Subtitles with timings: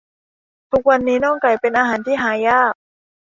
[0.71, 2.73] ทุกวันนี้น่องไก่เป็นอาหารที่หายาก